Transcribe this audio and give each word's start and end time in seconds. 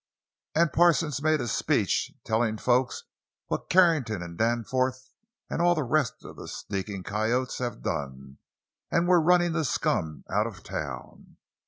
An' 0.55 0.69
Parsons 0.69 1.21
made 1.21 1.41
a 1.41 1.47
speech, 1.47 2.11
tellin' 2.25 2.57
folks 2.57 3.03
what 3.49 3.69
Carrington 3.69 4.23
an' 4.23 4.35
Danforth 4.35 5.13
an' 5.47 5.61
all 5.61 5.75
the 5.75 5.83
rest 5.83 6.25
of 6.25 6.37
the 6.37 6.47
sneakin' 6.47 7.03
coyotes 7.03 7.59
have 7.59 7.83
done, 7.83 8.39
an' 8.89 9.05
we're 9.05 9.21
runnin' 9.21 9.53
the 9.53 9.63
scum 9.63 10.23
out 10.27 10.47
of 10.47 10.63
town!" 10.63 11.37